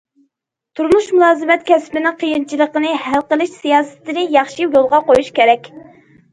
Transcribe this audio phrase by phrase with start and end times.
[0.77, 5.75] تۇرمۇش مۇلازىمەت كەسپىنىڭ قىيىنچىلىقىنى ھەل قىلىش سىياسىتىنى ياخشى يولغا قويۇش كېرەك.